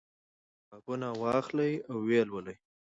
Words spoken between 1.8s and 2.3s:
او ویې